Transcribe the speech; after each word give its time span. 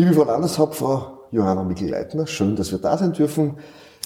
Liebe 0.00 0.14
Frau 0.14 0.24
Landeshauptfrau 0.24 1.28
Johanna 1.30 1.62
Mikl-Leitner, 1.62 2.26
schön, 2.26 2.56
dass 2.56 2.72
wir 2.72 2.78
da 2.78 2.96
sein 2.96 3.12
dürfen. 3.12 3.58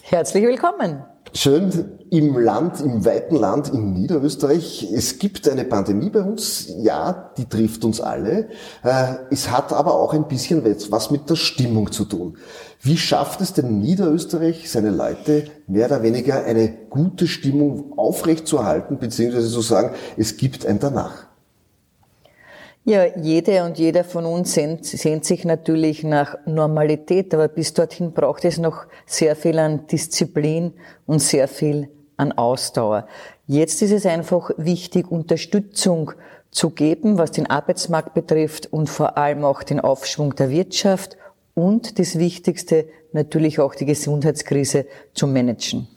Herzlich 0.02 0.42
willkommen. 0.42 1.04
Schön 1.32 1.70
im 2.10 2.36
Land, 2.36 2.80
im 2.80 3.04
weiten 3.04 3.36
Land 3.36 3.68
in 3.68 3.92
Niederösterreich. 3.92 4.88
Es 4.92 5.20
gibt 5.20 5.48
eine 5.48 5.64
Pandemie 5.64 6.10
bei 6.10 6.22
uns. 6.22 6.66
Ja, 6.78 7.30
die 7.38 7.48
trifft 7.48 7.84
uns 7.84 8.00
alle. 8.00 8.48
Äh, 8.82 9.14
es 9.30 9.52
hat 9.52 9.72
aber 9.72 9.94
auch 9.94 10.12
ein 10.14 10.26
bisschen 10.26 10.64
was 10.64 11.12
mit 11.12 11.30
der 11.30 11.36
Stimmung 11.36 11.92
zu 11.92 12.06
tun. 12.06 12.38
Wie 12.82 12.96
schafft 12.96 13.40
es 13.40 13.52
denn 13.52 13.78
Niederösterreich, 13.78 14.68
seine 14.68 14.90
Leute 14.90 15.44
mehr 15.68 15.86
oder 15.86 16.02
weniger 16.02 16.42
eine 16.42 16.70
gute 16.90 17.28
Stimmung 17.28 17.96
aufrechtzuerhalten, 17.96 18.98
beziehungsweise 18.98 19.48
zu 19.48 19.60
sagen, 19.60 19.94
es 20.16 20.38
gibt 20.38 20.66
ein 20.66 20.80
Danach? 20.80 21.33
Ja, 22.86 23.06
jede 23.16 23.64
und 23.64 23.78
jeder 23.78 24.04
von 24.04 24.26
uns 24.26 24.52
sehnt, 24.52 24.84
sehnt, 24.84 25.24
sich 25.24 25.46
natürlich 25.46 26.04
nach 26.04 26.36
Normalität, 26.44 27.32
aber 27.32 27.48
bis 27.48 27.72
dorthin 27.72 28.12
braucht 28.12 28.44
es 28.44 28.58
noch 28.58 28.84
sehr 29.06 29.36
viel 29.36 29.58
an 29.58 29.86
Disziplin 29.86 30.74
und 31.06 31.20
sehr 31.20 31.48
viel 31.48 31.88
an 32.18 32.32
Ausdauer. 32.32 33.06
Jetzt 33.46 33.80
ist 33.80 33.90
es 33.90 34.04
einfach 34.04 34.50
wichtig, 34.58 35.10
Unterstützung 35.10 36.12
zu 36.50 36.70
geben, 36.70 37.16
was 37.16 37.32
den 37.32 37.48
Arbeitsmarkt 37.48 38.12
betrifft 38.12 38.70
und 38.70 38.90
vor 38.90 39.16
allem 39.16 39.46
auch 39.46 39.62
den 39.62 39.80
Aufschwung 39.80 40.34
der 40.34 40.50
Wirtschaft 40.50 41.16
und 41.54 41.98
das 41.98 42.18
Wichtigste 42.18 42.86
natürlich 43.12 43.60
auch 43.60 43.74
die 43.74 43.86
Gesundheitskrise 43.86 44.84
zu 45.14 45.26
managen. 45.26 45.88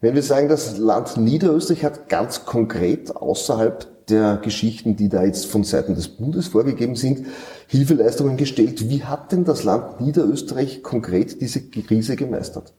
Wenn 0.00 0.14
wir 0.14 0.22
sagen, 0.22 0.48
das 0.48 0.78
Land 0.78 1.16
Niederösterreich 1.16 1.82
hat 1.82 2.08
ganz 2.08 2.44
konkret 2.44 3.16
außerhalb 3.16 3.95
der 4.08 4.36
Geschichten, 4.36 4.96
die 4.96 5.08
da 5.08 5.24
jetzt 5.24 5.46
von 5.46 5.64
Seiten 5.64 5.94
des 5.94 6.08
Bundes 6.08 6.48
vorgegeben 6.48 6.94
sind, 6.94 7.26
Hilfeleistungen 7.66 8.36
gestellt. 8.36 8.88
Wie 8.88 9.02
hat 9.02 9.32
denn 9.32 9.44
das 9.44 9.64
Land 9.64 10.00
Niederösterreich 10.00 10.82
konkret 10.82 11.40
diese 11.40 11.60
Krise 11.62 12.14
gemeistert? 12.14 12.72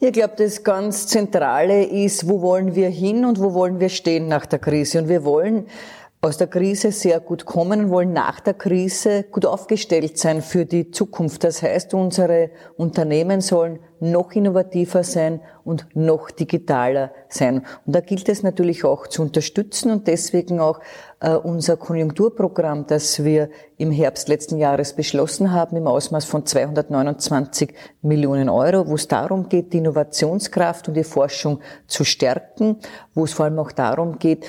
Ich 0.00 0.12
glaube, 0.12 0.34
das 0.36 0.62
ganz 0.62 1.08
Zentrale 1.08 1.84
ist, 1.84 2.28
wo 2.28 2.40
wollen 2.40 2.76
wir 2.76 2.88
hin 2.88 3.24
und 3.24 3.40
wo 3.40 3.52
wollen 3.52 3.80
wir 3.80 3.88
stehen 3.88 4.28
nach 4.28 4.46
der 4.46 4.60
Krise. 4.60 5.00
Und 5.00 5.08
wir 5.08 5.24
wollen 5.24 5.66
aus 6.20 6.36
der 6.36 6.48
Krise 6.48 6.90
sehr 6.90 7.20
gut 7.20 7.44
kommen 7.44 7.84
und 7.84 7.90
wollen 7.90 8.12
nach 8.12 8.40
der 8.40 8.54
Krise 8.54 9.22
gut 9.30 9.46
aufgestellt 9.46 10.18
sein 10.18 10.42
für 10.42 10.66
die 10.66 10.90
Zukunft. 10.90 11.44
Das 11.44 11.62
heißt, 11.62 11.94
unsere 11.94 12.50
Unternehmen 12.76 13.40
sollen 13.40 13.78
noch 14.00 14.32
innovativer 14.32 15.04
sein 15.04 15.40
und 15.64 15.86
noch 15.94 16.32
digitaler 16.32 17.12
sein. 17.28 17.64
Und 17.86 17.94
da 17.94 18.00
gilt 18.00 18.28
es 18.28 18.42
natürlich 18.42 18.84
auch 18.84 19.06
zu 19.06 19.22
unterstützen 19.22 19.92
und 19.92 20.08
deswegen 20.08 20.58
auch 20.58 20.80
äh, 21.20 21.34
unser 21.34 21.76
Konjunkturprogramm, 21.76 22.86
das 22.88 23.22
wir 23.22 23.48
im 23.76 23.92
Herbst 23.92 24.28
letzten 24.28 24.58
Jahres 24.58 24.94
beschlossen 24.94 25.52
haben, 25.52 25.76
im 25.76 25.86
Ausmaß 25.86 26.24
von 26.24 26.44
229 26.44 27.74
Millionen 28.02 28.48
Euro, 28.48 28.88
wo 28.88 28.96
es 28.96 29.06
darum 29.06 29.48
geht, 29.48 29.72
die 29.72 29.78
Innovationskraft 29.78 30.88
und 30.88 30.94
die 30.94 31.04
Forschung 31.04 31.60
zu 31.86 32.02
stärken, 32.02 32.78
wo 33.14 33.24
es 33.24 33.32
vor 33.32 33.44
allem 33.44 33.58
auch 33.60 33.72
darum 33.72 34.18
geht, 34.18 34.46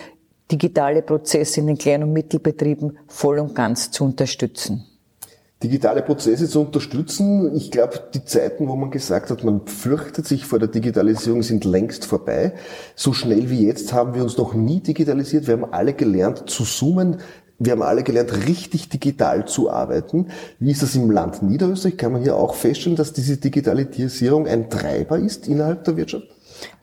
digitale 0.52 1.02
Prozesse 1.02 1.60
in 1.60 1.68
den 1.68 1.78
Klein- 1.78 2.04
und 2.04 2.14
Mittelbetrieben 2.14 2.98
voll 3.08 3.40
und 3.40 3.56
ganz 3.56 3.92
zu 3.92 4.04
unterstützen. 4.04 4.86
Digitale 5.62 6.02
Prozesse 6.02 6.48
zu 6.48 6.62
unterstützen. 6.62 7.54
Ich 7.54 7.70
glaube, 7.70 8.00
die 8.14 8.24
Zeiten, 8.24 8.70
wo 8.70 8.78
man 8.78 8.92
gesagt 8.92 9.30
hat, 9.30 9.44
man 9.44 9.68
fürchtet 9.68 10.26
sich 10.26 10.46
vor 10.46 10.58
der 10.58 10.70
Digitalisierung, 10.70 11.44
sind 11.44 11.66
längst 11.66 12.06
vorbei. 12.06 12.54
So 12.96 13.12
schnell 13.12 13.50
wie 13.50 13.68
jetzt 13.68 13.92
haben 13.92 14.14
wir 14.16 14.24
uns 14.24 14.38
noch 14.38 14.54
nie 14.54 14.80
digitalisiert. 14.80 15.48
Wir 15.48 15.56
haben 15.56 15.74
alle 15.74 15.94
gelernt 15.94 16.50
zu 16.50 16.64
zoomen. 16.64 17.18
Wir 17.62 17.74
haben 17.74 17.82
alle 17.82 18.04
gelernt, 18.04 18.48
richtig 18.48 18.88
digital 18.88 19.46
zu 19.46 19.70
arbeiten. 19.70 20.28
Wie 20.60 20.72
ist 20.72 20.82
das 20.82 20.96
im 20.96 21.12
Land 21.12 21.44
Niederösterreich? 21.44 21.98
Kann 21.98 22.14
man 22.14 22.22
hier 22.22 22.38
auch 22.38 22.56
feststellen, 22.56 22.96
dass 22.96 23.12
diese 23.12 23.36
Digitalisierung 23.36 24.48
ein 24.48 24.70
Treiber 24.70 25.20
ist 25.20 25.50
innerhalb 25.50 25.84
der 25.84 25.98
Wirtschaft? 25.98 26.28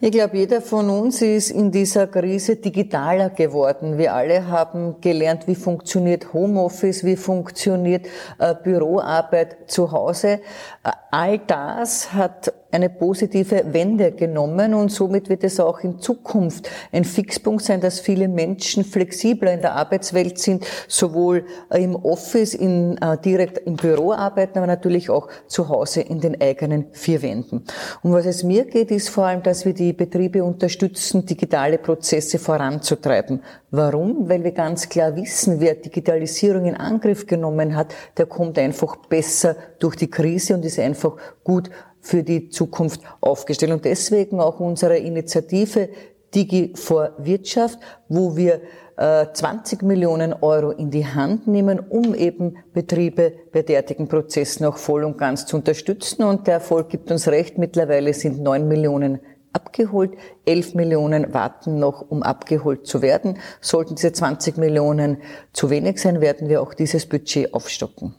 Ich 0.00 0.10
glaube, 0.10 0.37
jeder 0.37 0.60
von 0.60 0.91
uns 0.91 1.22
ist 1.22 1.50
in 1.50 1.70
dieser 1.70 2.06
Krise 2.06 2.56
digitaler 2.56 3.31
geworden. 3.31 3.98
Wir 3.98 4.14
alle 4.14 4.47
haben 4.48 5.00
gelernt, 5.00 5.47
wie 5.47 5.54
funktioniert 5.54 6.32
Homeoffice, 6.32 7.04
wie 7.04 7.16
funktioniert 7.16 8.06
äh, 8.38 8.54
Büroarbeit 8.54 9.70
zu 9.70 9.92
Hause. 9.92 10.41
Äh, 10.84 10.91
all 11.10 11.38
das 11.38 12.12
hat 12.12 12.53
eine 12.71 12.91
positive 12.91 13.72
Wende 13.72 14.12
genommen 14.12 14.75
und 14.75 14.91
somit 14.91 15.28
wird 15.28 15.44
es 15.44 15.60
auch 15.60 15.81
in 15.81 15.99
Zukunft 15.99 16.71
ein 16.93 17.04
Fixpunkt 17.04 17.62
sein, 17.62 17.81
dass 17.81 18.00
viele 18.00 18.28
Menschen 18.28 18.84
flexibler 18.84 19.53
in 19.53 19.60
der 19.60 19.75
Arbeitswelt 19.75 20.38
sind, 20.38 20.65
sowohl 20.88 21.44
äh, 21.71 21.82
im 21.82 21.97
Office, 21.97 22.54
in, 22.54 22.99
äh, 22.99 23.19
direkt 23.19 23.59
im 23.59 23.77
Büro 23.77 24.12
arbeiten, 24.12 24.59
aber 24.59 24.66
natürlich 24.66 25.10
auch 25.10 25.28
zu 25.47 25.69
Hause 25.69 26.00
in 26.03 26.21
den 26.21 26.41
eigenen 26.41 26.87
vier 26.93 27.22
Wänden. 27.22 27.65
Und 28.03 28.12
was 28.12 28.27
es 28.27 28.43
mir 28.43 28.65
geht, 28.65 28.91
ist 28.91 29.09
vor 29.09 29.27
allem, 29.27 29.43
dass 29.43 29.65
wir 29.65 29.72
die 29.72 29.93
Betriebe 29.93 30.43
unterstützen, 30.44 31.25
digitale 31.25 31.78
Prozesse 31.78 32.38
voranzutreiben. 32.38 33.43
Warum? 33.71 34.28
Weil 34.28 34.43
wir 34.44 34.53
ganz 34.53 34.88
klar 34.88 35.15
wissen, 35.16 35.60
wer 35.60 35.75
Digitalisierung 35.75 36.66
in 36.66 36.77
Angriff 36.77 37.27
genommen 37.27 37.77
hat, 37.77 37.94
der 38.16 38.27
kommt 38.27 38.59
einfach 38.59 38.97
besser 38.97 39.56
durch 39.78 39.97
die 39.97 40.09
Krise 40.09 40.54
und 40.54 40.65
ist 40.65 40.78
einfach 40.78 41.16
gut 41.44 41.71
für 42.06 42.22
die 42.22 42.48
Zukunft 42.50 43.00
aufgestellt. 43.20 43.72
Und 43.72 43.84
deswegen 43.84 44.38
auch 44.38 44.60
unsere 44.60 44.96
Initiative 44.96 45.88
Digi 46.34 46.72
vor 46.76 47.12
Wirtschaft, 47.18 47.78
wo 48.08 48.36
wir 48.36 48.60
20 48.96 49.82
äh, 49.82 49.84
Millionen 49.84 50.32
Euro 50.32 50.70
in 50.70 50.90
die 50.90 51.04
Hand 51.04 51.46
nehmen, 51.46 51.80
um 51.80 52.14
eben 52.14 52.56
Betriebe 52.72 53.32
bei 53.52 53.62
derartigen 53.62 54.08
Prozessen 54.08 54.64
auch 54.64 54.76
voll 54.78 55.04
und 55.04 55.18
ganz 55.18 55.46
zu 55.46 55.56
unterstützen. 55.56 56.22
Und 56.22 56.46
der 56.46 56.54
Erfolg 56.54 56.88
gibt 56.88 57.10
uns 57.10 57.28
recht. 57.28 57.58
Mittlerweile 57.58 58.14
sind 58.14 58.40
9 58.40 58.66
Millionen 58.68 59.20
abgeholt, 59.52 60.12
11 60.44 60.74
Millionen 60.74 61.34
warten 61.34 61.78
noch, 61.78 62.02
um 62.08 62.22
abgeholt 62.22 62.86
zu 62.86 63.02
werden. 63.02 63.38
Sollten 63.60 63.96
diese 63.96 64.12
20 64.12 64.58
Millionen 64.58 65.18
zu 65.52 65.70
wenig 65.70 66.00
sein, 66.00 66.20
werden 66.20 66.48
wir 66.48 66.62
auch 66.62 66.74
dieses 66.74 67.06
Budget 67.06 67.52
aufstocken. 67.54 68.14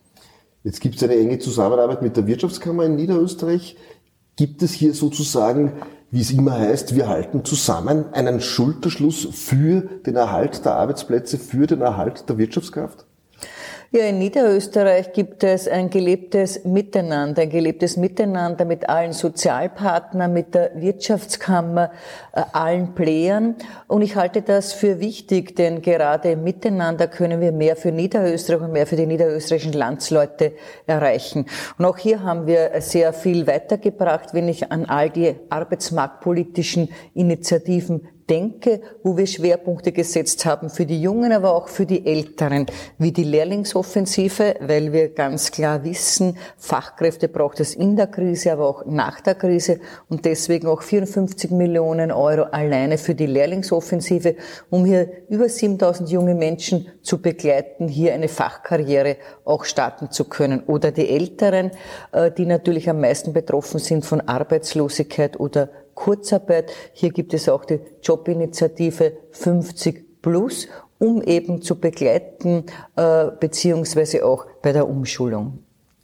Jetzt 0.68 0.82
gibt 0.82 0.96
es 0.96 1.04
eine 1.04 1.16
enge 1.16 1.40
Zusammenarbeit 1.40 2.02
mit 2.02 2.18
der 2.18 2.28
Wirtschaftskammer 2.28 2.84
in 2.84 2.98
Niederösterreich. 2.98 3.78
Gibt 4.36 4.62
es 4.62 4.74
hier 4.74 4.94
sozusagen, 4.94 5.72
wie 6.12 6.20
es 6.20 6.30
immer 6.32 6.60
heißt, 6.60 6.94
wir 6.94 7.08
halten 7.08 7.46
zusammen 7.46 8.12
einen 8.12 8.42
Schulterschluss 8.42 9.30
für 9.32 9.84
den 10.06 10.18
Erhalt 10.18 10.66
der 10.66 10.76
Arbeitsplätze, 10.76 11.38
für 11.38 11.68
den 11.68 11.80
Erhalt 11.80 12.28
der 12.28 12.38
Wirtschaftskraft? 12.38 13.07
Ja, 13.92 14.04
in 14.04 14.18
Niederösterreich 14.18 15.14
gibt 15.14 15.46
es 15.46 15.66
ein 15.66 15.90
gelebtes 15.90 16.66
Miteinander, 16.66 17.44
ein 17.44 17.50
gelebtes 17.50 17.96
Miteinander 17.96 18.66
mit 18.66 18.90
allen 18.90 19.14
Sozialpartnern, 19.14 20.34
mit 20.34 20.54
der 20.56 20.72
Wirtschaftskammer, 20.76 21.92
äh, 22.34 22.42
allen 22.52 22.96
Playern. 22.96 23.56
Und 23.88 24.02
ich 24.02 24.18
halte 24.18 24.42
das 24.42 24.74
für 24.74 25.00
wichtig, 25.00 25.56
denn 25.56 25.82
gerade 25.82 26.32
im 26.32 26.44
Miteinander 26.44 27.08
können 27.08 27.40
wir 27.40 27.54
mehr 27.54 27.78
für 27.78 27.94
Niederösterreich 27.94 28.62
und 28.62 28.74
mehr 28.74 28.88
für 28.88 28.98
die 28.98 29.06
niederösterreichischen 29.06 29.72
Landsleute 29.72 30.52
erreichen. 30.86 31.46
Und 31.78 31.86
auch 31.86 31.98
hier 31.98 32.24
haben 32.24 32.46
wir 32.46 32.72
sehr 32.80 33.14
viel 33.14 33.48
weitergebracht, 33.48 34.34
wenn 34.34 34.50
ich 34.50 34.70
an 34.70 34.84
all 34.84 35.10
die 35.10 35.34
arbeitsmarktpolitischen 35.50 36.90
Initiativen 37.14 38.06
denke, 38.30 38.82
wo 39.04 39.18
wir 39.18 39.26
Schwerpunkte 39.26 39.92
gesetzt 39.92 40.46
haben 40.46 40.70
für 40.70 40.86
die 40.86 41.02
Jungen, 41.02 41.32
aber 41.32 41.54
auch 41.56 41.68
für 41.68 41.86
die 41.86 42.06
Älteren, 42.06 42.66
wie 42.98 43.12
die 43.12 43.24
Lehrlingsoffensive, 43.24 44.56
weil 44.62 44.92
wir 44.92 45.14
ganz 45.14 45.52
klar 45.52 45.84
wissen, 45.84 46.38
Fachkräfte 46.58 47.28
braucht 47.28 47.60
es 47.60 47.76
in 47.76 47.96
der 47.96 48.08
Krise, 48.08 48.54
aber 48.54 48.68
auch 48.68 48.86
nach 48.86 49.22
der 49.22 49.36
Krise 49.36 49.80
und 50.10 50.26
deswegen 50.26 50.68
auch 50.68 50.82
54 50.82 51.52
Millionen 51.52 52.12
Euro 52.12 52.44
alleine 52.44 52.98
für 52.98 53.16
die 53.16 53.28
Lehrlingsoffensive, 53.28 54.36
um 54.70 54.86
hier 54.86 55.10
über 55.30 55.48
7000 55.48 56.10
junge 56.10 56.36
Menschen 56.36 56.88
zu 57.08 57.22
begleiten, 57.22 57.88
hier 57.88 58.14
eine 58.14 58.28
Fachkarriere 58.28 59.16
auch 59.46 59.64
starten 59.64 60.12
zu 60.12 60.26
können. 60.26 60.62
Oder 60.68 60.92
die 60.92 61.10
Älteren, 61.10 61.72
äh, 62.12 62.30
die 62.32 62.46
natürlich 62.46 62.90
am 62.90 63.00
meisten 63.00 63.34
betroffen 63.34 63.80
sind 63.80 64.06
von 64.06 64.22
Arbeitslosigkeit 64.22 65.40
oder 65.40 65.70
Kurzarbeit. 65.96 66.72
Hier 66.94 67.12
gibt 67.12 67.34
es 67.34 67.50
auch 67.50 67.66
die 67.66 67.80
Jobinitiative 68.04 69.14
50 69.32 70.22
Plus, 70.22 70.68
um 71.00 71.22
eben 71.22 71.62
zu 71.62 71.80
begleiten, 71.80 72.66
äh, 72.96 73.28
beziehungsweise 73.40 74.26
auch 74.26 74.46
bei 74.62 74.74
der 74.74 74.90
Umschulung. 74.90 75.60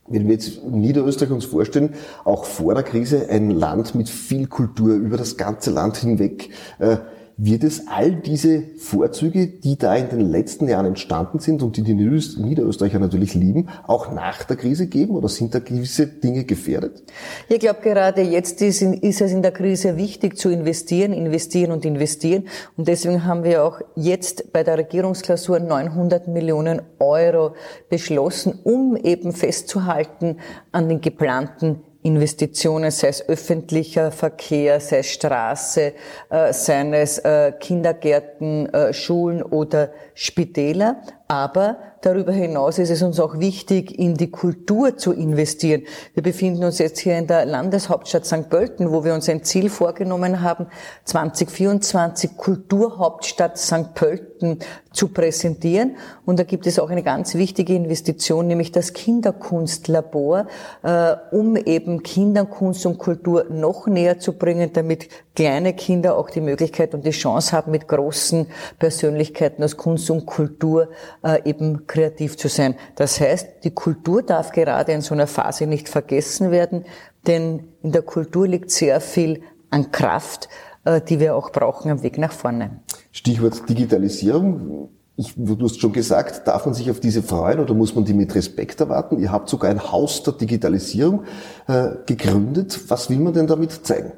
Wenn 0.08 0.28
wir 0.28 0.34
jetzt 0.34 0.64
Niederösterreich 0.64 1.32
uns 1.32 1.46
vorstellen, 1.46 1.96
auch 2.24 2.46
vor 2.46 2.74
der 2.74 2.84
Krise 2.84 3.28
ein 3.30 3.52
Land 3.52 3.96
mit 3.96 4.10
viel 4.10 4.48
Kultur 4.48 4.96
über 4.96 5.18
das 5.18 5.38
ganze 5.38 5.72
Land 5.72 5.98
hinweg, 5.98 6.50
äh, 6.80 6.98
wird 7.38 7.64
es 7.64 7.88
all 7.88 8.12
diese 8.12 8.64
Vorzüge, 8.78 9.48
die 9.48 9.78
da 9.78 9.96
in 9.96 10.10
den 10.10 10.22
letzten 10.22 10.68
Jahren 10.68 10.86
entstanden 10.86 11.40
sind 11.40 11.64
und 11.64 11.78
die 11.78 11.84
die 11.84 11.94
Niederösterreicher 11.94 13.00
natürlich 13.00 13.34
lieben, 13.34 13.70
auch 13.88 14.12
nach 14.12 14.44
der 14.44 14.56
Krise 14.56 14.88
geben 14.88 15.16
oder 15.16 15.30
sind 15.30 15.56
da 15.56 15.60
gewisse 15.60 16.08
Dinge 16.08 16.44
gefährdet? 16.44 17.04
Ich 17.50 17.60
glaube, 17.60 17.82
gerade 17.82 18.22
jetzt 18.22 18.62
ist, 18.62 18.82
ist 18.82 19.22
es 19.22 19.32
in 19.32 19.42
der 19.42 19.52
Krise 19.52 19.98
wichtig 19.98 20.38
zu 20.38 20.50
investieren, 20.50 21.14
investieren 21.14 21.72
und 21.72 21.86
investieren. 21.86 22.46
Und 22.78 22.88
deswegen 22.88 23.26
haben 23.26 23.44
wir 23.44 23.64
auch 23.64 23.82
jetzt 23.96 24.54
bei 24.54 24.64
der 24.64 24.78
Regierungsklausur 24.78 25.60
900 25.60 26.28
Millionen 26.28 26.82
Euro 27.00 27.56
beschlossen, 27.90 28.60
um 28.64 28.96
eben 28.96 29.32
festzuhalten 29.32 30.38
an 30.72 30.90
den 30.90 31.02
geplanten 31.02 31.82
Investitionen, 32.04 32.92
sei 32.92 33.08
es 33.08 33.28
öffentlicher 33.28 34.12
Verkehr, 34.12 34.80
sei 34.80 35.00
es 35.00 35.08
Straße, 35.12 35.94
äh, 36.30 36.54
seien 36.54 36.94
es 36.94 37.18
äh, 37.20 37.54
Kindergärten, 37.58 38.68
äh, 38.74 38.94
Schulen 38.94 39.42
oder 39.42 39.92
Spitäler. 40.14 41.02
Aber 41.34 41.78
darüber 42.02 42.32
hinaus 42.32 42.78
ist 42.78 42.92
es 42.92 43.02
uns 43.02 43.20
auch 43.20 43.40
wichtig, 43.40 43.98
in 43.98 44.14
die 44.14 44.30
Kultur 44.30 44.98
zu 44.98 45.14
investieren. 45.14 45.82
Wir 46.14 46.22
befinden 46.22 46.64
uns 46.64 46.78
jetzt 46.78 47.00
hier 47.00 47.18
in 47.18 47.26
der 47.26 47.46
Landeshauptstadt 47.46 48.24
St. 48.24 48.50
Pölten, 48.52 48.92
wo 48.92 49.04
wir 49.04 49.16
uns 49.16 49.28
ein 49.30 49.44
Ziel 49.44 49.72
vorgenommen 49.72 50.42
haben, 50.42 50.68
2024 51.06 52.38
Kulturhauptstadt 52.38 53.58
St. 53.58 53.96
Pölten 53.96 54.60
zu 54.92 55.08
präsentieren. 55.08 55.98
Und 56.24 56.38
da 56.38 56.44
gibt 56.44 56.68
es 56.68 56.78
auch 56.78 56.92
eine 56.92 57.02
ganz 57.02 57.34
wichtige 57.34 57.74
Investition, 57.74 58.46
nämlich 58.46 58.72
das 58.72 58.94
Kinderkunstlabor, 58.94 60.46
äh, 60.84 61.16
um 61.32 61.56
eben 61.56 62.04
Kinderkunst 62.04 62.86
und 62.86 63.00
Kultur 63.00 63.48
noch 63.50 63.88
näher 63.88 64.20
zu 64.20 64.34
bringen, 64.34 64.72
damit 64.74 65.10
kleine 65.36 65.74
Kinder 65.74 66.16
auch 66.16 66.30
die 66.30 66.42
Möglichkeit 66.42 66.94
und 66.94 67.06
die 67.06 67.12
Chance 67.12 67.54
haben, 67.54 67.72
mit 67.72 67.88
großen 67.88 68.48
Persönlichkeiten 68.78 69.64
aus 69.64 69.78
Kunst 69.78 70.12
und 70.12 70.28
Kultur 70.28 70.90
äh, 71.24 71.42
eben 71.50 71.88
kreativ 71.88 72.38
zu 72.38 72.48
sein. 72.48 72.76
Das 72.96 73.20
heißt, 73.20 73.64
die 73.64 73.72
Kultur 73.72 74.24
darf 74.24 74.52
gerade 74.52 74.92
in 74.92 75.02
so 75.02 75.14
einer 75.14 75.28
Phase 75.28 75.68
nicht 75.68 75.90
vergessen 75.90 76.52
werden, 76.52 76.86
denn 77.28 77.68
in 77.82 77.92
der 77.92 78.02
Kultur 78.02 78.48
liegt 78.48 78.72
sehr 78.72 79.00
viel 79.02 79.42
an 79.70 79.92
Kraft, 79.92 80.50
äh, 80.86 81.02
die 81.02 81.20
wir 81.20 81.36
auch 81.36 81.52
brauchen 81.52 81.90
am 81.90 82.04
Weg 82.04 82.18
nach 82.18 82.32
vorne. 82.32 82.82
Stichwort 83.12 83.68
Digitalisierung. 83.68 84.90
Ich, 85.16 85.36
du 85.36 85.64
hast 85.64 85.80
schon 85.80 85.94
gesagt, 85.94 86.48
darf 86.48 86.66
man 86.66 86.74
sich 86.74 86.90
auf 86.90 87.00
diese 87.00 87.22
freuen 87.22 87.60
oder 87.60 87.76
muss 87.76 87.94
man 87.94 88.04
die 88.04 88.16
mit 88.16 88.34
Respekt 88.34 88.80
erwarten? 88.80 89.20
Ihr 89.20 89.32
habt 89.32 89.48
sogar 89.48 89.70
ein 89.70 89.92
Haus 89.92 90.24
der 90.24 90.34
Digitalisierung 90.34 91.26
äh, 91.68 91.90
gegründet. 92.08 92.80
Was 92.88 93.12
will 93.12 93.20
man 93.20 93.34
denn 93.34 93.46
damit 93.46 93.86
zeigen? 93.86 94.14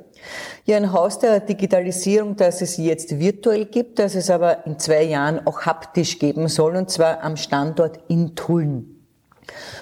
Ja, 0.66 0.78
ein 0.78 0.92
Haus 0.92 1.20
der 1.20 1.40
Digitalisierung, 1.40 2.36
das 2.36 2.62
es 2.62 2.78
jetzt 2.78 3.20
virtuell 3.20 3.66
gibt, 3.66 4.00
das 4.00 4.16
es 4.16 4.30
aber 4.30 4.66
in 4.66 4.80
zwei 4.80 5.04
Jahren 5.04 5.46
auch 5.46 5.62
haptisch 5.62 6.20
geben 6.20 6.48
soll, 6.48 6.76
und 6.76 6.90
zwar 6.90 7.24
am 7.24 7.38
Standort 7.38 8.00
in 8.08 8.36
Tulln. 8.36 8.96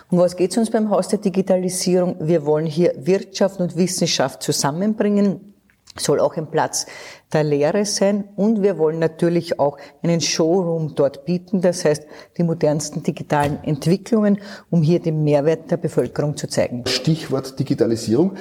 Um 0.09 0.19
was 0.19 0.35
geht 0.35 0.51
es 0.51 0.57
uns 0.57 0.69
beim 0.69 0.89
Haus 0.89 1.07
der 1.07 1.19
Digitalisierung? 1.19 2.17
Wir 2.19 2.45
wollen 2.45 2.65
hier 2.65 2.93
Wirtschaft 2.97 3.59
und 3.59 3.77
Wissenschaft 3.77 4.43
zusammenbringen, 4.43 5.53
soll 5.95 6.19
auch 6.19 6.35
ein 6.37 6.49
Platz 6.49 6.85
der 7.31 7.43
Lehre 7.43 7.85
sein 7.85 8.25
und 8.35 8.61
wir 8.61 8.77
wollen 8.77 8.99
natürlich 8.99 9.59
auch 9.59 9.77
einen 10.01 10.21
Showroom 10.21 10.95
dort 10.95 11.25
bieten, 11.25 11.61
das 11.61 11.85
heißt 11.85 12.05
die 12.37 12.43
modernsten 12.43 13.03
digitalen 13.03 13.63
Entwicklungen, 13.63 14.39
um 14.69 14.81
hier 14.81 14.99
den 14.99 15.23
Mehrwert 15.23 15.71
der 15.71 15.77
Bevölkerung 15.77 16.35
zu 16.35 16.47
zeigen. 16.47 16.83
Stichwort 16.87 17.57
Digitalisierung. 17.59 18.35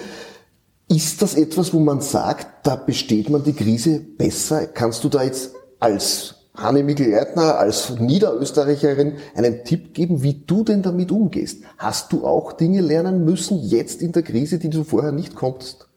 Ist 0.89 1.23
das 1.23 1.35
etwas, 1.35 1.73
wo 1.73 1.79
man 1.79 2.01
sagt, 2.01 2.67
da 2.67 2.77
besteht 2.77 3.31
man 3.31 3.43
die 3.43 3.55
Krise 3.55 4.01
besser? 4.01 4.67
Kannst 4.67 5.05
du 5.05 5.09
da 5.09 5.23
jetzt 5.23 5.55
als 5.81 6.35
Hanne 6.55 6.83
Mikl-Leitner, 6.83 7.59
als 7.59 7.99
Niederösterreicherin 7.99 9.15
einen 9.35 9.65
Tipp 9.65 9.95
geben, 9.95 10.23
wie 10.23 10.43
du 10.47 10.65
denn 10.65 10.83
damit 10.83 11.11
umgehst? 11.11 11.63
Hast 11.79 12.13
du 12.13 12.27
auch 12.27 12.53
Dinge 12.53 12.83
lernen 12.83 13.25
müssen 13.25 13.59
jetzt 13.59 14.03
in 14.03 14.13
der 14.13 14.23
Krise, 14.23 14.59
die 14.59 14.69
du 14.69 14.85
vorher 14.85 15.13
nicht 15.13 15.35
konntest? 15.35 15.89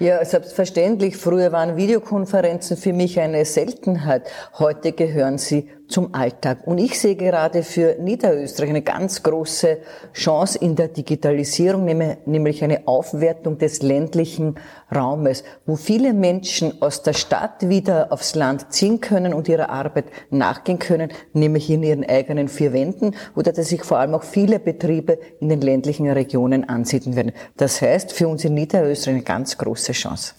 Ja, 0.00 0.24
selbstverständlich. 0.24 1.16
Früher 1.16 1.52
waren 1.52 1.76
Videokonferenzen 1.76 2.76
für 2.76 2.92
mich 2.92 3.20
eine 3.20 3.44
Seltenheit. 3.44 4.24
Heute 4.58 4.90
gehören 4.90 5.38
sie 5.38 5.68
zum 5.92 6.14
Alltag. 6.14 6.66
Und 6.66 6.78
ich 6.78 6.98
sehe 6.98 7.14
gerade 7.14 7.62
für 7.62 7.96
Niederösterreich 8.00 8.70
eine 8.70 8.82
ganz 8.82 9.22
große 9.22 9.78
Chance 10.14 10.58
in 10.58 10.74
der 10.74 10.88
Digitalisierung, 10.88 11.84
nämlich 11.84 12.64
eine 12.64 12.88
Aufwertung 12.88 13.58
des 13.58 13.82
ländlichen 13.82 14.56
Raumes, 14.92 15.44
wo 15.66 15.76
viele 15.76 16.14
Menschen 16.14 16.80
aus 16.80 17.02
der 17.02 17.12
Stadt 17.12 17.68
wieder 17.68 18.10
aufs 18.10 18.34
Land 18.34 18.72
ziehen 18.72 19.00
können 19.00 19.34
und 19.34 19.48
ihrer 19.48 19.68
Arbeit 19.68 20.06
nachgehen 20.30 20.78
können, 20.78 21.10
nämlich 21.32 21.68
in 21.70 21.82
ihren 21.82 22.04
eigenen 22.08 22.48
vier 22.48 22.72
Wänden, 22.72 23.14
oder 23.36 23.52
dass 23.52 23.68
sich 23.68 23.84
vor 23.84 23.98
allem 23.98 24.14
auch 24.14 24.24
viele 24.24 24.58
Betriebe 24.58 25.18
in 25.40 25.48
den 25.48 25.60
ländlichen 25.60 26.10
Regionen 26.10 26.68
ansiedeln 26.68 27.16
werden. 27.16 27.32
Das 27.56 27.80
heißt, 27.82 28.12
für 28.12 28.28
uns 28.28 28.44
in 28.44 28.54
Niederösterreich 28.54 29.16
eine 29.16 29.24
ganz 29.24 29.58
große 29.58 29.92
Chance. 29.92 30.34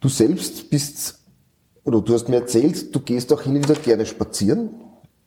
Du 0.00 0.08
selbst 0.08 0.70
bist, 0.70 1.18
oder 1.84 2.00
du 2.00 2.12
hast 2.12 2.28
mir 2.28 2.36
erzählt, 2.36 2.94
du 2.94 3.00
gehst 3.00 3.32
auch 3.32 3.42
hin 3.42 3.56
und 3.56 3.68
wieder 3.68 3.80
gerne 3.80 4.04
spazieren 4.04 4.70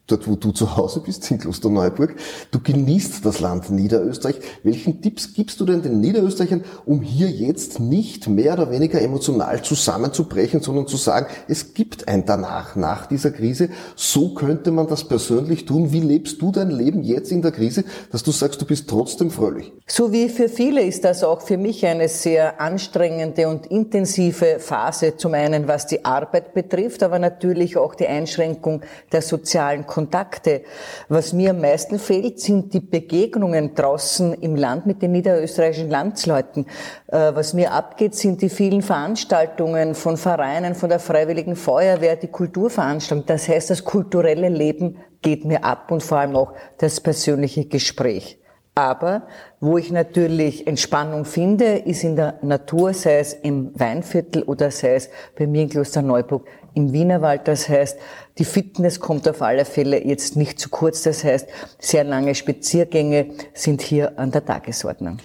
dort 0.08 0.28
wo 0.28 0.36
du 0.36 0.52
zu 0.52 0.76
Hause 0.76 1.00
bist, 1.00 1.30
in 1.32 1.38
Klosterneuburg. 1.38 2.16
Du 2.52 2.60
genießt 2.60 3.26
das 3.26 3.40
Land 3.40 3.70
Niederösterreich. 3.70 4.36
Welchen 4.64 5.02
Tipps 5.02 5.34
gibst 5.34 5.62
du 5.62 5.66
denn 5.66 5.82
den 5.82 6.02
Niederösterreichern, 6.02 6.66
um 6.86 7.02
hier 7.02 7.30
jetzt 7.30 7.80
nicht 7.80 8.28
mehr 8.28 8.54
oder 8.54 8.70
weniger 8.70 9.02
emotional 9.02 9.64
zusammenzubrechen, 9.64 10.62
sondern 10.62 10.88
zu 10.88 10.98
sagen, 10.98 11.28
es 11.48 11.74
gibt 11.74 12.08
ein 12.08 12.26
Danach, 12.26 12.76
nach 12.76 13.06
dieser 13.06 13.32
Krise. 13.32 13.70
So 13.96 14.34
könnte 14.34 14.72
man 14.72 14.88
das 14.88 15.06
persönlich 15.06 15.66
tun. 15.66 15.94
Wie 15.94 16.02
lebst 16.02 16.42
du 16.42 16.52
dein 16.52 16.70
Leben 16.70 17.04
jetzt 17.04 17.32
in 17.32 17.42
der 17.42 17.52
Krise, 17.52 17.86
dass 18.12 18.24
du 18.24 18.32
sagst, 18.32 18.62
du 18.62 18.66
bist 18.66 18.90
trotzdem 18.90 19.32
fröhlich? 19.32 19.72
So 19.88 20.12
wie 20.12 20.28
für 20.28 20.50
viele 20.50 20.82
ist 20.82 21.06
das 21.06 21.24
auch 21.24 21.42
für 21.42 21.58
mich 21.58 21.86
eine 21.86 22.10
sehr 22.10 22.60
anstrengende 22.60 23.48
und 23.48 23.68
intensive 23.68 24.58
Phase. 24.60 25.16
Zum 25.16 25.34
einen, 25.34 25.68
was 25.70 25.88
die 25.88 26.04
Arbeit 26.04 26.54
betrifft, 26.54 27.04
aber 27.04 27.20
natürlich 27.20 27.78
auch 27.78 27.96
die 27.96 28.08
Einschränkung 28.08 28.82
der 29.12 29.22
sozialen 29.22 29.86
Kontakte. 29.94 30.64
Was 31.08 31.34
mir 31.34 31.52
am 31.52 31.62
meisten 31.62 32.00
fehlt, 32.00 32.40
sind 32.40 32.74
die 32.74 32.80
Begegnungen 32.80 33.76
draußen 33.76 34.34
im 34.34 34.56
Land 34.56 34.88
mit 34.88 35.04
den 35.04 35.12
niederösterreichischen 35.12 35.92
Landsleuten. 35.92 36.66
Äh, 37.08 37.36
was 37.36 37.54
mir 37.54 37.72
abgeht, 37.72 38.16
sind 38.16 38.42
die 38.42 38.50
vielen 38.50 38.82
Veranstaltungen 38.82 39.94
von 39.94 40.18
Vereinen, 40.18 40.74
von 40.74 40.90
der 40.90 40.98
Freiwilligen 41.00 41.56
Feuerwehr, 41.56 42.16
die 42.16 42.28
Kulturveranstaltungen. 42.28 43.28
Das 43.28 43.48
heißt, 43.48 43.70
das 43.70 43.84
kulturelle 43.84 44.50
Leben 44.50 44.98
geht 45.22 45.46
mir 45.46 45.64
ab 45.64 45.92
und 45.92 46.02
vor 46.02 46.18
allem 46.18 46.36
auch 46.36 46.54
das 46.80 47.00
persönliche 47.00 47.66
Gespräch. 47.66 48.40
Aber 48.76 49.28
wo 49.60 49.78
ich 49.78 49.92
natürlich 49.92 50.66
Entspannung 50.66 51.26
finde, 51.26 51.78
ist 51.78 52.04
in 52.04 52.16
der 52.16 52.40
Natur, 52.42 52.94
sei 52.94 53.20
es 53.20 53.34
im 53.34 53.72
Weinviertel 53.80 54.42
oder 54.44 54.72
sei 54.72 54.96
es 54.96 55.10
bei 55.38 55.46
mir 55.46 55.64
in 55.64 55.70
Klosterneuburg 55.70 56.48
im 56.74 56.92
Wienerwald. 56.92 57.48
Das 57.48 57.70
heißt, 57.70 58.00
die 58.40 58.46
Fitness 58.46 59.00
kommt 59.00 59.30
auf 59.30 59.44
alle 59.44 59.66
Fälle 59.66 60.04
jetzt 60.04 60.36
nicht 60.36 60.60
zu 60.60 60.70
kurz. 60.70 61.04
Das 61.04 61.24
heißt, 61.24 61.48
sehr 61.78 62.04
lange 62.04 62.34
Spaziergänge 62.34 63.28
sind 63.54 63.84
hier 63.84 64.18
an 64.18 64.32
der 64.32 64.44
Tagesordnung. 64.44 65.18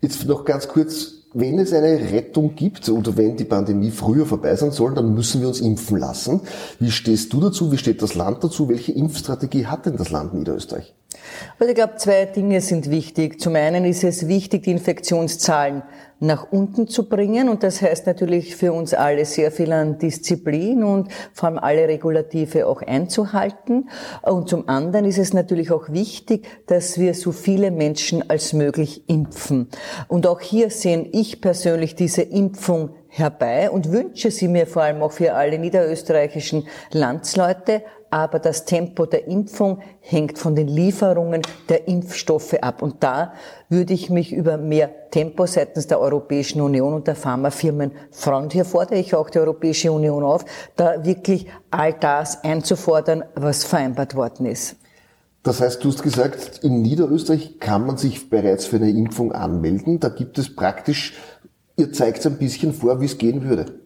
Jetzt 0.00 0.24
noch 0.24 0.44
ganz 0.44 0.66
kurz 0.66 1.16
wenn 1.38 1.58
es 1.58 1.74
eine 1.74 2.12
Rettung 2.12 2.54
gibt 2.54 2.88
oder 2.88 3.14
wenn 3.18 3.36
die 3.36 3.44
Pandemie 3.44 3.90
früher 3.90 4.24
vorbei 4.24 4.56
sein 4.56 4.70
soll, 4.70 4.94
dann 4.94 5.12
müssen 5.12 5.42
wir 5.42 5.48
uns 5.48 5.60
impfen 5.60 5.98
lassen. 5.98 6.40
Wie 6.80 6.90
stehst 6.90 7.30
du 7.30 7.40
dazu? 7.40 7.70
Wie 7.70 7.76
steht 7.76 8.00
das 8.00 8.14
Land 8.14 8.42
dazu? 8.42 8.70
Welche 8.70 8.92
Impfstrategie 8.92 9.66
hat 9.66 9.84
denn 9.84 9.98
das 9.98 10.10
Land 10.10 10.32
Niederösterreich? 10.32 10.94
Also 11.58 11.70
ich 11.70 11.76
glaube, 11.76 11.96
zwei 11.96 12.24
Dinge 12.26 12.60
sind 12.60 12.90
wichtig. 12.90 13.40
Zum 13.40 13.56
einen 13.56 13.84
ist 13.84 14.04
es 14.04 14.28
wichtig, 14.28 14.64
die 14.64 14.72
Infektionszahlen 14.72 15.82
nach 16.18 16.50
unten 16.50 16.88
zu 16.88 17.08
bringen. 17.08 17.48
Und 17.48 17.62
das 17.62 17.82
heißt 17.82 18.06
natürlich 18.06 18.56
für 18.56 18.72
uns 18.72 18.94
alle 18.94 19.24
sehr 19.24 19.50
viel 19.50 19.72
an 19.72 19.98
Disziplin 19.98 20.82
und 20.82 21.12
vor 21.32 21.48
allem 21.48 21.58
alle 21.58 21.88
Regulative 21.88 22.66
auch 22.66 22.82
einzuhalten. 22.82 23.88
Und 24.22 24.48
zum 24.48 24.68
anderen 24.68 25.04
ist 25.04 25.18
es 25.18 25.34
natürlich 25.34 25.70
auch 25.70 25.90
wichtig, 25.90 26.46
dass 26.66 26.98
wir 26.98 27.14
so 27.14 27.32
viele 27.32 27.70
Menschen 27.70 28.28
als 28.30 28.52
möglich 28.52 29.02
impfen. 29.08 29.68
Und 30.08 30.26
auch 30.26 30.40
hier 30.40 30.70
sehen 30.70 31.08
ich 31.12 31.40
persönlich 31.40 31.94
diese 31.94 32.22
Impfung 32.22 32.90
herbei 33.18 33.70
und 33.70 33.92
wünsche 33.92 34.30
sie 34.30 34.48
mir 34.48 34.66
vor 34.66 34.82
allem 34.82 35.02
auch 35.02 35.12
für 35.12 35.34
alle 35.34 35.58
niederösterreichischen 35.58 36.66
Landsleute, 36.92 37.82
aber 38.10 38.38
das 38.38 38.64
Tempo 38.64 39.06
der 39.06 39.26
Impfung 39.26 39.80
hängt 40.00 40.38
von 40.38 40.54
den 40.54 40.68
Lieferungen 40.68 41.42
der 41.68 41.88
Impfstoffe 41.88 42.54
ab. 42.54 42.82
Und 42.82 43.02
da 43.02 43.32
würde 43.68 43.94
ich 43.94 44.10
mich 44.10 44.32
über 44.32 44.58
mehr 44.58 45.10
Tempo 45.10 45.46
seitens 45.46 45.86
der 45.86 46.00
Europäischen 46.00 46.60
Union 46.60 46.94
und 46.94 47.06
der 47.06 47.16
Pharmafirmen 47.16 47.92
freuen. 48.10 48.50
hier 48.50 48.64
fordere 48.64 48.98
ich 48.98 49.14
auch 49.14 49.30
die 49.30 49.38
Europäische 49.38 49.90
Union 49.90 50.22
auf, 50.22 50.44
da 50.76 51.04
wirklich 51.04 51.46
all 51.70 51.94
das 51.94 52.44
einzufordern, 52.44 53.24
was 53.34 53.64
vereinbart 53.64 54.14
worden 54.14 54.46
ist. 54.46 54.76
Das 55.46 55.60
heißt, 55.60 55.84
du 55.84 55.90
hast 55.90 56.02
gesagt, 56.02 56.58
in 56.64 56.82
Niederösterreich 56.82 57.60
kann 57.60 57.86
man 57.86 57.96
sich 57.96 58.30
bereits 58.30 58.66
für 58.66 58.76
eine 58.76 58.90
Impfung 58.90 59.30
anmelden. 59.30 60.00
Da 60.00 60.08
gibt 60.08 60.38
es 60.38 60.52
praktisch, 60.52 61.14
ihr 61.76 61.92
zeigt 61.92 62.24
ein 62.26 62.38
bisschen 62.38 62.72
vor, 62.72 63.00
wie 63.00 63.06
es 63.06 63.18
gehen 63.18 63.42
würde. 63.42 63.80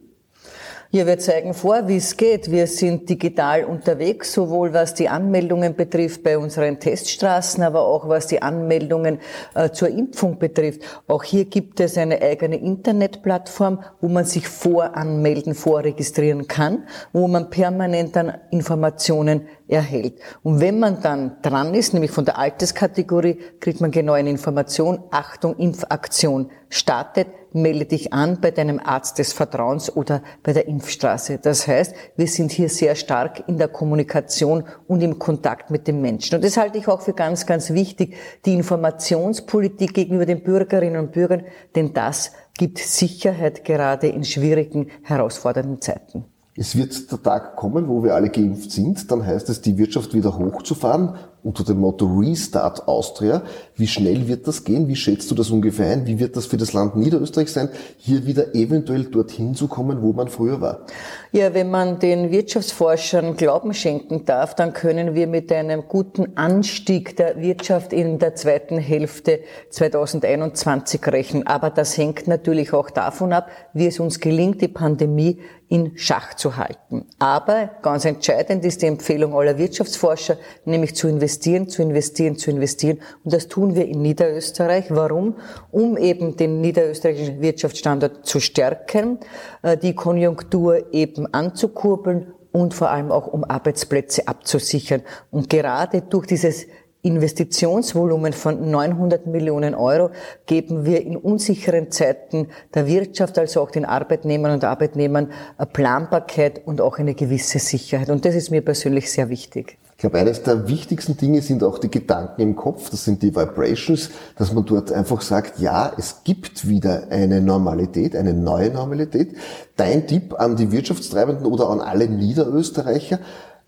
Ja, 0.92 1.06
wir 1.06 1.20
zeigen 1.20 1.54
vor, 1.54 1.86
wie 1.86 1.98
es 1.98 2.16
geht. 2.16 2.50
Wir 2.50 2.66
sind 2.66 3.08
digital 3.08 3.62
unterwegs, 3.62 4.32
sowohl 4.32 4.72
was 4.72 4.92
die 4.92 5.08
Anmeldungen 5.08 5.76
betrifft 5.76 6.24
bei 6.24 6.36
unseren 6.36 6.80
Teststraßen, 6.80 7.62
aber 7.62 7.82
auch 7.82 8.08
was 8.08 8.26
die 8.26 8.42
Anmeldungen 8.42 9.20
äh, 9.54 9.70
zur 9.70 9.88
Impfung 9.88 10.40
betrifft. 10.40 10.82
Auch 11.06 11.22
hier 11.22 11.44
gibt 11.44 11.78
es 11.78 11.96
eine 11.96 12.20
eigene 12.20 12.56
Internetplattform, 12.56 13.84
wo 14.00 14.08
man 14.08 14.24
sich 14.24 14.48
voranmelden, 14.48 15.54
vorregistrieren 15.54 16.48
kann, 16.48 16.88
wo 17.12 17.28
man 17.28 17.50
permanent 17.50 18.16
dann 18.16 18.32
Informationen 18.50 19.46
erhält. 19.68 20.14
Und 20.42 20.58
wenn 20.58 20.80
man 20.80 21.00
dann 21.02 21.36
dran 21.42 21.72
ist, 21.72 21.94
nämlich 21.94 22.10
von 22.10 22.24
der 22.24 22.36
Alterskategorie, 22.36 23.38
kriegt 23.60 23.80
man 23.80 23.92
genau 23.92 24.14
eine 24.14 24.30
Information, 24.30 25.04
Achtung, 25.12 25.54
Impfaktion 25.56 26.50
startet, 26.68 27.28
melde 27.52 27.84
dich 27.84 28.12
an 28.12 28.40
bei 28.40 28.50
deinem 28.50 28.78
Arzt 28.78 29.18
des 29.18 29.32
Vertrauens 29.32 29.94
oder 29.94 30.22
bei 30.42 30.52
der 30.52 30.68
Impfstraße. 30.68 31.38
Das 31.38 31.66
heißt, 31.66 31.94
wir 32.16 32.26
sind 32.26 32.52
hier 32.52 32.68
sehr 32.68 32.94
stark 32.94 33.48
in 33.48 33.58
der 33.58 33.68
Kommunikation 33.68 34.64
und 34.86 35.02
im 35.02 35.18
Kontakt 35.18 35.70
mit 35.70 35.86
den 35.86 36.00
Menschen. 36.00 36.36
Und 36.36 36.44
das 36.44 36.56
halte 36.56 36.78
ich 36.78 36.88
auch 36.88 37.00
für 37.00 37.12
ganz, 37.12 37.46
ganz 37.46 37.70
wichtig, 37.70 38.16
die 38.44 38.54
Informationspolitik 38.54 39.94
gegenüber 39.94 40.26
den 40.26 40.42
Bürgerinnen 40.42 41.00
und 41.00 41.12
Bürgern, 41.12 41.44
denn 41.74 41.92
das 41.92 42.32
gibt 42.56 42.78
Sicherheit 42.78 43.64
gerade 43.64 44.08
in 44.08 44.24
schwierigen, 44.24 44.90
herausfordernden 45.02 45.80
Zeiten. 45.80 46.24
Es 46.56 46.76
wird 46.76 47.10
der 47.10 47.22
Tag 47.22 47.56
kommen, 47.56 47.88
wo 47.88 48.02
wir 48.02 48.14
alle 48.14 48.28
geimpft 48.28 48.72
sind. 48.72 49.10
Dann 49.10 49.24
heißt 49.24 49.48
es, 49.48 49.62
die 49.62 49.78
Wirtschaft 49.78 50.12
wieder 50.12 50.36
hochzufahren 50.36 51.14
unter 51.42 51.64
dem 51.64 51.78
Motto 51.78 52.06
Restart 52.06 52.86
Austria. 52.86 53.42
Wie 53.76 53.86
schnell 53.86 54.28
wird 54.28 54.46
das 54.46 54.64
gehen? 54.64 54.88
Wie 54.88 54.96
schätzt 54.96 55.30
du 55.30 55.34
das 55.34 55.50
ungefähr 55.50 55.90
ein? 55.92 56.06
Wie 56.06 56.18
wird 56.18 56.36
das 56.36 56.46
für 56.46 56.56
das 56.56 56.72
Land 56.72 56.96
Niederösterreich 56.96 57.50
sein, 57.50 57.70
hier 57.96 58.26
wieder 58.26 58.54
eventuell 58.54 59.04
dorthin 59.04 59.54
zu 59.54 59.68
kommen, 59.68 60.02
wo 60.02 60.12
man 60.12 60.28
früher 60.28 60.60
war? 60.60 60.86
Ja, 61.32 61.54
wenn 61.54 61.70
man 61.70 61.98
den 61.98 62.30
Wirtschaftsforschern 62.30 63.36
Glauben 63.36 63.72
schenken 63.72 64.24
darf, 64.24 64.54
dann 64.54 64.72
können 64.72 65.14
wir 65.14 65.26
mit 65.26 65.52
einem 65.52 65.84
guten 65.88 66.36
Anstieg 66.36 67.16
der 67.16 67.40
Wirtschaft 67.40 67.92
in 67.92 68.18
der 68.18 68.34
zweiten 68.34 68.78
Hälfte 68.78 69.40
2021 69.70 71.06
rechnen. 71.06 71.46
Aber 71.46 71.70
das 71.70 71.96
hängt 71.96 72.26
natürlich 72.26 72.72
auch 72.72 72.90
davon 72.90 73.32
ab, 73.32 73.48
wie 73.72 73.86
es 73.86 74.00
uns 74.00 74.20
gelingt, 74.20 74.60
die 74.60 74.68
Pandemie 74.68 75.38
in 75.70 75.96
Schach 75.96 76.34
zu 76.34 76.56
halten. 76.56 77.06
Aber 77.20 77.70
ganz 77.80 78.04
entscheidend 78.04 78.64
ist 78.64 78.82
die 78.82 78.86
Empfehlung 78.86 79.34
aller 79.34 79.56
Wirtschaftsforscher, 79.56 80.36
nämlich 80.64 80.96
zu 80.96 81.06
investieren, 81.06 81.29
zu 81.68 81.82
investieren, 81.82 82.36
zu 82.36 82.50
investieren. 82.50 82.98
Und 83.24 83.32
das 83.32 83.46
tun 83.46 83.74
wir 83.76 83.86
in 83.86 84.02
Niederösterreich. 84.02 84.86
Warum? 84.90 85.36
Um 85.70 85.96
eben 85.96 86.36
den 86.36 86.60
niederösterreichischen 86.60 87.40
Wirtschaftsstandort 87.40 88.26
zu 88.26 88.40
stärken, 88.40 89.18
äh, 89.62 89.76
die 89.76 89.94
Konjunktur 89.94 90.92
eben 90.92 91.32
anzukurbeln 91.32 92.32
und 92.52 92.74
vor 92.74 92.90
allem 92.90 93.12
auch 93.12 93.28
um 93.28 93.44
Arbeitsplätze 93.44 94.26
abzusichern. 94.26 95.02
Und 95.30 95.48
gerade 95.48 96.02
durch 96.02 96.26
dieses 96.26 96.66
Investitionsvolumen 97.02 98.32
von 98.34 98.70
900 98.70 99.26
Millionen 99.26 99.74
Euro 99.74 100.10
geben 100.44 100.84
wir 100.84 101.02
in 101.02 101.16
unsicheren 101.16 101.90
Zeiten 101.90 102.48
der 102.74 102.86
Wirtschaft, 102.86 103.38
also 103.38 103.62
auch 103.62 103.70
den 103.70 103.86
Arbeitnehmern 103.86 104.52
und 104.52 104.64
Arbeitnehmern, 104.64 105.32
eine 105.56 105.66
Planbarkeit 105.66 106.66
und 106.66 106.80
auch 106.80 106.98
eine 106.98 107.14
gewisse 107.14 107.58
Sicherheit. 107.58 108.10
Und 108.10 108.24
das 108.26 108.34
ist 108.34 108.50
mir 108.50 108.62
persönlich 108.62 109.10
sehr 109.10 109.30
wichtig. 109.30 109.78
Ich 110.00 110.02
glaube, 110.02 110.16
eines 110.16 110.42
der 110.42 110.66
wichtigsten 110.66 111.18
Dinge 111.18 111.42
sind 111.42 111.62
auch 111.62 111.76
die 111.76 111.90
Gedanken 111.90 112.40
im 112.40 112.56
Kopf, 112.56 112.88
das 112.88 113.04
sind 113.04 113.22
die 113.22 113.36
Vibrations, 113.36 114.08
dass 114.38 114.50
man 114.50 114.64
dort 114.64 114.90
einfach 114.90 115.20
sagt, 115.20 115.60
ja, 115.60 115.92
es 115.98 116.24
gibt 116.24 116.66
wieder 116.66 117.08
eine 117.10 117.42
Normalität, 117.42 118.16
eine 118.16 118.32
neue 118.32 118.70
Normalität. 118.70 119.36
Dein 119.76 120.06
Tipp 120.06 120.40
an 120.40 120.56
die 120.56 120.72
Wirtschaftstreibenden 120.72 121.44
oder 121.44 121.68
an 121.68 121.82
alle 121.82 122.08
Niederösterreicher, 122.08 123.18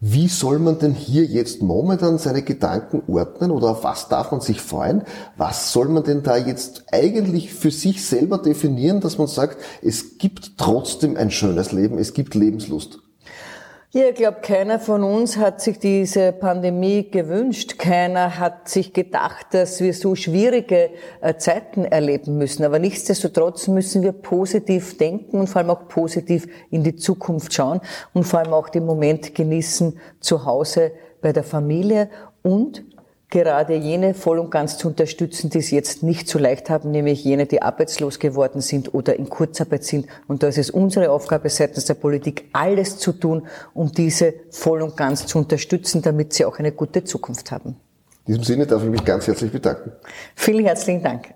wie 0.01 0.27
soll 0.27 0.59
man 0.59 0.79
denn 0.79 0.95
hier 0.95 1.27
jetzt 1.27 1.61
momentan 1.61 2.17
seine 2.17 2.41
Gedanken 2.41 3.03
ordnen 3.13 3.51
oder 3.51 3.73
auf 3.73 3.85
was 3.85 4.09
darf 4.09 4.33
man 4.33 4.41
sich 4.41 4.63
freuen? 4.63 5.03
Was 5.37 5.75
soll 5.75 5.89
man 5.89 6.03
denn 6.03 6.23
da 6.23 6.39
jetzt 6.39 6.85
eigentlich 6.93 7.53
für 7.53 7.71
sich 7.71 8.07
selber 8.07 8.39
definieren, 8.39 9.01
dass 9.01 9.19
man 9.19 9.27
sagt, 9.27 9.59
es 9.83 10.17
gibt 10.17 10.57
trotzdem 10.57 11.19
ein 11.19 11.31
schönes 11.31 11.73
Leben, 11.73 11.99
es 11.99 12.15
gibt 12.15 12.35
Lebenslust? 12.35 13.01
Ja, 13.95 14.09
ich 14.09 14.15
glaube, 14.15 14.39
keiner 14.41 14.81
von 14.81 15.05
uns 15.05 15.37
hat 15.37 15.61
sich 15.61 15.79
diese 15.79 16.33
Pandemie 16.33 17.11
gewünscht. 17.11 17.77
Keiner 17.77 18.39
hat 18.39 18.67
sich 18.67 18.95
gedacht, 18.95 19.49
dass 19.51 19.83
wir 19.83 19.93
so 19.93 20.15
schwierige 20.15 20.89
äh, 21.21 21.35
Zeiten 21.37 21.85
erleben 21.85 22.39
müssen. 22.39 22.65
Aber 22.65 22.79
nichtsdestotrotz 22.79 23.69
müssen 23.69 24.03
wir 24.03 24.13
positiv 24.13 24.97
denken 24.97 25.39
und 25.41 25.47
vor 25.47 25.61
allem 25.61 25.69
auch 25.69 25.89
positiv 25.89 26.49
in 26.71 26.83
die 26.85 26.97
Zukunft 26.97 27.53
schauen 27.53 27.83
und 28.15 28.25
vor 28.25 28.41
allem 28.41 28.55
auch 28.55 28.71
den 28.71 28.87
Moment 28.87 29.35
genießen 29.35 30.01
zu 30.21 30.47
Hause 30.47 30.93
bei 31.21 31.35
der 31.35 31.45
Familie 31.45 32.09
und 32.41 32.83
gerade 33.33 33.75
jene 33.75 34.15
voll 34.15 34.39
und 34.39 34.51
ganz 34.51 34.77
zu 34.79 34.89
unterstützen, 34.89 35.51
die 35.51 35.59
es 35.59 35.71
jetzt 35.71 36.03
nicht 36.03 36.29
so 36.29 36.39
leicht 36.39 36.71
haben, 36.71 36.91
nämlich 36.91 37.25
jene, 37.25 37.47
die 37.47 37.63
arbeitslos 37.63 38.19
geworden 38.19 38.61
sind 38.61 38.95
oder 38.95 39.17
in 39.19 39.29
Kurzarbeit 39.29 39.85
sind. 39.85 40.07
Und 40.29 40.43
da 40.43 40.49
ist 40.49 40.59
es 40.59 40.71
unsere 40.71 41.11
Aufgabe 41.11 41.49
seitens 41.49 41.87
der 41.87 41.95
Politik, 41.95 42.49
alles 42.53 42.99
zu 42.99 43.13
tun, 43.13 43.47
um 43.73 43.91
diese 43.91 44.35
voll 44.51 44.83
und 44.83 44.97
ganz 44.97 45.27
zu 45.27 45.39
unterstützen, 45.39 46.03
damit 46.03 46.35
sie 46.35 46.45
auch 46.45 46.59
eine 46.59 46.73
gute 46.73 47.03
Zukunft 47.05 47.51
haben. 47.51 47.77
In 48.27 48.35
diesem 48.35 48.45
Sinne 48.45 48.67
darf 48.67 48.85
ich 48.85 48.91
mich 48.91 49.05
ganz 49.05 49.27
herzlich 49.27 49.51
bedanken. 49.51 49.93
Vielen 50.37 50.65
herzlichen 50.65 51.03
Dank. 51.03 51.35